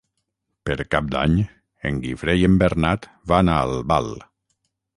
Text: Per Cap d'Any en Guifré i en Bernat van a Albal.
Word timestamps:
Per 0.69 0.77
Cap 0.95 1.11
d'Any 1.15 1.35
en 1.89 2.01
Guifré 2.05 2.35
i 2.39 2.47
en 2.49 2.55
Bernat 2.63 3.07
van 3.33 3.53
a 3.53 3.59
Albal. 3.69 4.13